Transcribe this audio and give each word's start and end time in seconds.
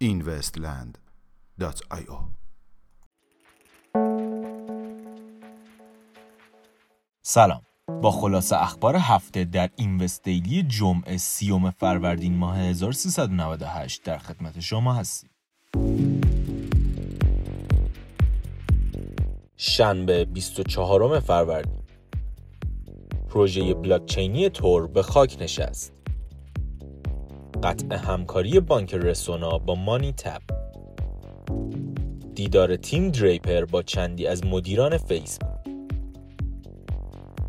investland.io 0.00 2.18
سلام. 7.22 7.62
با 8.02 8.10
خلاصه 8.10 8.62
اخبار 8.62 8.96
هفته 8.96 9.44
در 9.44 9.70
اینوستیلی 9.76 10.62
جمعه 10.62 11.16
سیوم 11.16 11.70
فروردین 11.70 12.36
ماه 12.36 12.58
1398 12.58 14.02
در 14.02 14.18
خدمت 14.18 14.60
شما 14.60 14.94
هستیم. 14.94 15.30
شنبه 19.58 20.24
24 20.24 21.20
فروردین. 21.20 21.82
پروژه 23.28 23.74
بلاکچینی 23.74 24.48
تور 24.48 24.86
به 24.86 25.02
خاک 25.02 25.36
نشست. 25.40 25.92
قطع 27.62 27.96
همکاری 27.96 28.60
بانک 28.60 28.94
Resona 28.94 29.58
با 29.58 29.74
MoneyTap 29.74 30.42
دیدار 32.34 32.76
تیم 32.76 33.10
دریپر 33.10 33.64
با 33.64 33.82
چندی 33.82 34.26
از 34.26 34.46
مدیران 34.46 34.98
فیسبوک. 34.98 35.50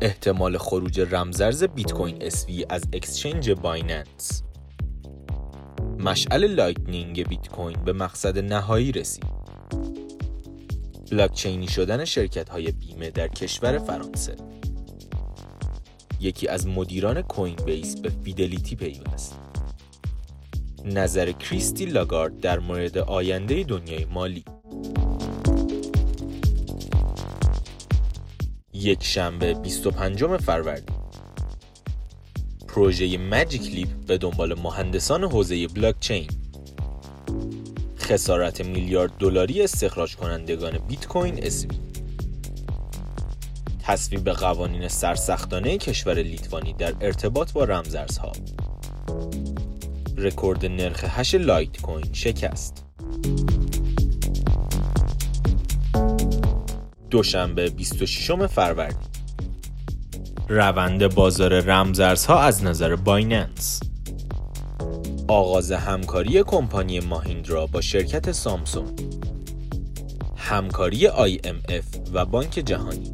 احتمال 0.00 0.58
خروج 0.58 1.00
رمزارز 1.00 1.64
بیت 1.64 1.92
کوین 1.92 2.16
SV 2.20 2.66
از 2.68 2.82
exchange 2.92 3.50
Binance. 3.50 4.42
مشعل 5.98 6.46
Lightning 6.46 7.28
بیت 7.28 7.48
کوین 7.48 7.84
به 7.84 7.92
مقصد 7.92 8.38
نهایی 8.38 8.92
رسید. 8.92 9.35
بلاکچینی 11.10 11.68
شدن 11.68 12.04
شرکت 12.04 12.48
های 12.48 12.72
بیمه 12.72 13.10
در 13.10 13.28
کشور 13.28 13.78
فرانسه. 13.78 14.36
یکی 16.20 16.48
از 16.48 16.66
مدیران 16.66 17.22
Coinbase 17.22 17.96
به 17.96 18.12
Fidelity 18.24 18.76
پیوست. 18.76 19.38
نظر 20.84 21.32
کریستی 21.32 21.84
لاگارد 21.84 22.40
در 22.40 22.58
مورد 22.58 22.98
آینده 22.98 23.64
دنیای 23.64 24.04
مالی. 24.04 24.44
یک 28.72 29.04
شنبه 29.04 29.54
25 29.54 30.24
فروردین. 30.24 30.96
پروژه 32.68 33.18
Magic 33.18 33.74
Leap 33.74 33.88
به 34.06 34.18
دنبال 34.18 34.54
مهندسان 34.54 35.24
حوزه 35.24 35.68
بلاکچین 35.68 36.26
خسارت 38.06 38.60
میلیارد 38.60 39.12
دلاری 39.18 39.62
استخراج 39.62 40.16
کنندگان 40.16 40.78
بیت 40.88 41.06
کوین 41.06 41.46
SV 41.46 41.78
تصویب 43.82 44.30
قوانین 44.30 44.88
سرسختانه 44.88 45.78
کشور 45.78 46.14
لیتوانی 46.14 46.72
در 46.72 46.94
ارتباط 47.00 47.52
با 47.52 47.64
رمزارزها 47.64 48.32
رکورد 50.16 50.66
نرخ 50.66 51.04
hash 51.04 51.34
Litecoin 51.34 52.12
شکست. 52.12 52.84
دوشنبه 57.10 57.70
26 57.70 58.30
فروردین. 58.30 59.08
روند 60.48 61.14
بازار 61.14 61.60
رمزارزها 61.60 62.40
از 62.40 62.64
نظر 62.64 62.96
Binance. 62.96 63.80
آغاز 65.28 65.72
همکاری 65.72 66.42
کمپانی 66.42 67.00
Mahindra 67.00 67.66
با 67.66 67.80
شرکت 67.80 68.32
سامسونگ. 68.32 69.00
همکاری 70.36 71.08
IMF 71.08 72.10
و 72.12 72.24
بانک 72.24 72.50
جهانی. 72.50 73.12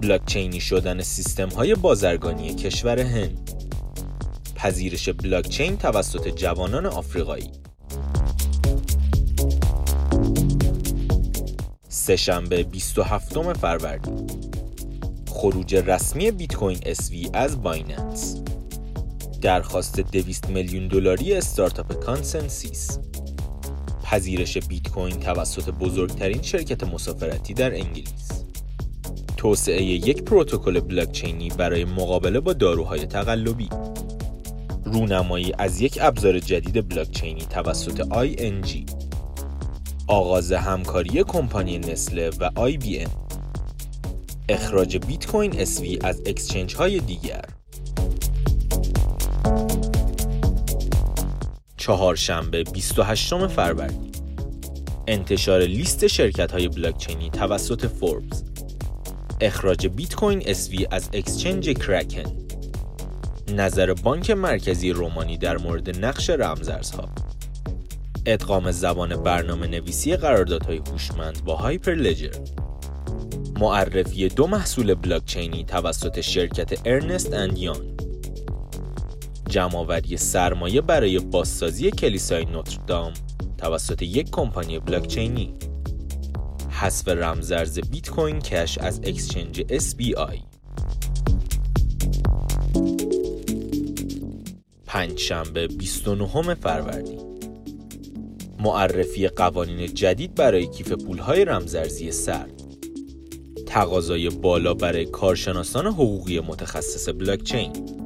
بلاکچینی 0.00 0.60
شدن 0.60 1.02
سیستم 1.02 1.48
های 1.48 1.74
بازرگانی 1.74 2.54
کشور 2.54 3.00
هند. 3.00 3.50
پذیرش 4.54 5.08
بلاکچین 5.08 5.76
توسط 5.76 6.28
جوانان 6.28 6.86
آفریقایی. 6.86 7.50
سهشنبه 11.88 12.62
27 12.62 13.52
فروردین. 13.52 14.26
خروج 15.28 15.74
رسمی 15.74 16.30
بیت 16.30 16.54
کوین 16.54 16.78
SV 16.86 17.30
از 17.32 17.62
Binance. 17.62 18.42
درخواست 19.40 20.00
200 20.00 20.48
میلیون 20.48 20.88
دلاری 20.88 21.34
استارتاپ 21.34 21.92
ConsenSys. 21.92 22.98
پذیرش 24.04 24.58
بیت 24.58 24.88
کوین 24.88 25.20
توسط 25.20 25.70
بزرگترین 25.70 26.42
شرکت 26.42 26.84
مسافرتی 26.84 27.54
در 27.54 27.74
انگلیس. 27.74 28.44
توسعه 29.36 29.82
یک 29.82 30.22
پروتکل 30.22 30.80
بلاکچینی 30.80 31.48
برای 31.48 31.84
مقابله 31.84 32.40
با 32.40 32.52
داروهای 32.52 33.06
تقلبی. 33.06 33.68
رونمایی 34.84 35.52
از 35.58 35.80
یک 35.80 35.98
ابزار 36.00 36.38
جدید 36.38 36.88
بلاکچینی 36.88 37.40
توسط 37.40 38.00
ING 38.00 38.90
آغاز 40.06 40.52
همکاری 40.52 41.24
کمپانی 41.24 41.78
نسله 41.78 42.30
و 42.40 42.70
IBM 42.70 43.10
اخراج 44.48 44.96
بیت 44.96 45.26
کوین 45.26 45.60
اسوی 45.60 45.98
از 46.02 46.22
اکسچنج 46.26 46.74
های 46.76 46.98
دیگر. 46.98 47.59
چهارشنبه 51.80 52.64
28 52.64 53.46
فروردین. 53.46 54.12
انتشار 55.06 55.60
لیست 55.60 56.06
شرکت 56.06 56.52
های 56.52 56.68
بلاکچینی 56.68 57.30
توسط 57.30 57.86
فوربس 57.86 58.42
اخراج 59.40 59.86
بیت 59.86 60.14
کوین 60.14 60.42
SV 60.46 60.86
از 60.90 61.08
exchange 61.12 61.70
Kraken 61.70 62.32
نظر 63.48 63.94
بانک 63.94 64.30
مرکزی 64.30 64.90
رومانی 64.90 65.38
در 65.38 65.58
مورد 65.58 66.04
نقش 66.04 66.30
رمزارزها 66.30 67.08
ادغام 68.26 68.70
زبان 68.70 69.22
برنامه 69.22 69.66
نویسی 69.66 70.16
قراردادهای 70.16 70.80
هوشمند 70.92 71.44
با 71.44 71.56
Hyperledger. 71.56 72.34
معرفی 73.60 74.28
دو 74.28 74.46
محصول 74.46 74.94
بلاکچینی 74.94 75.64
توسط 75.64 76.20
شرکت 76.20 76.86
Ernst & 76.86 77.34
Young 77.34 77.99
جمعآوری 79.50 80.16
سرمایه 80.16 80.80
برای 80.80 81.18
بازسازی 81.18 81.90
کلیسای 81.90 82.44
نوتردام 82.44 83.12
توسط 83.58 84.02
یک 84.02 84.30
کمپانی 84.30 84.78
بلاکچینی. 84.78 85.54
حذف 86.70 87.08
رمزارز 87.08 87.78
بیت 87.78 88.10
کوین 88.10 88.38
کش 88.38 88.78
از 88.78 89.00
اکسچنج 89.04 89.62
SBI 89.62 90.38
پنجشنبه 94.86 95.66
29 95.66 96.54
فروردین. 96.54 97.20
معرفی 98.58 99.28
قوانین 99.28 99.94
جدید 99.94 100.34
برای 100.34 100.66
کیف 100.66 100.92
پولهای 100.92 101.44
رمزارزی 101.44 102.12
سرد 102.12 102.62
تقاضای 103.66 104.28
بالا 104.28 104.74
برای 104.74 105.04
کارشناسان 105.04 105.86
حقوقی 105.86 106.40
متخصص 106.40 107.08
بلاکچین. 107.08 107.99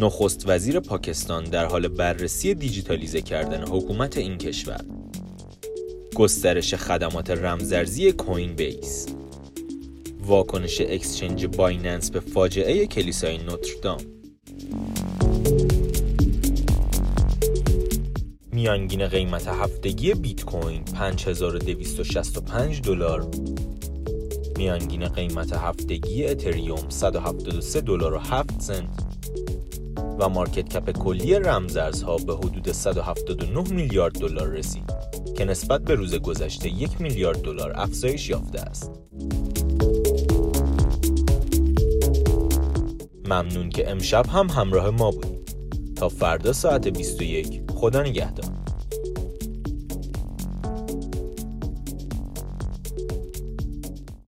نخست 0.00 0.44
وزیر 0.46 0.80
پاکستان 0.80 1.44
در 1.44 1.64
حال 1.64 1.88
بررسی 1.88 2.54
دیجیتالیزه 2.54 3.22
کردن 3.22 3.62
حکومت 3.62 4.18
این 4.18 4.38
کشور. 4.38 4.80
گسترش 6.14 6.74
خدمات 6.74 7.30
رمزارزی 7.30 8.12
کوین 8.12 8.54
بیس 8.54 9.06
واکنش 10.26 10.80
اکسچنج 10.80 11.46
بایننس 11.46 12.10
به 12.10 12.20
فاجعه 12.20 12.86
کلیسای 12.86 13.38
نوتردام. 13.38 13.98
میانگین 18.52 19.06
قیمت 19.06 19.48
هفتگی 19.48 20.14
بیت 20.14 20.44
کوین 20.44 20.84
5265 20.84 22.80
دلار. 22.82 23.28
میانگین 24.56 25.08
قیمت 25.08 25.52
هفتگی 25.52 26.26
اتریوم 26.26 26.88
173 26.88 27.80
دلار 27.80 28.14
و 28.14 28.18
7 28.18 28.60
سنت. 28.60 29.09
و 30.20 30.28
مارکت 30.28 30.68
کپ 30.68 30.90
کلی 30.90 31.34
رمزارزها 31.34 32.16
به 32.16 32.34
حدود 32.34 32.72
179 32.72 33.72
میلیارد 33.72 34.18
دلار 34.18 34.48
رسید 34.48 34.92
که 35.36 35.44
نسبت 35.44 35.80
به 35.80 35.94
روز 35.94 36.14
گذشته 36.14 36.68
یک 36.68 37.00
میلیارد 37.00 37.42
دلار 37.42 37.72
افزایش 37.76 38.28
یافته 38.28 38.60
است. 38.60 38.90
ممنون 43.24 43.70
که 43.70 43.90
امشب 43.90 44.26
هم 44.26 44.48
همراه 44.48 44.90
ما 44.90 45.10
بودید. 45.10 45.54
تا 45.96 46.08
فردا 46.08 46.52
ساعت 46.52 46.88
21 46.88 47.62
خدا 47.74 48.02
نگهدار 48.02 48.59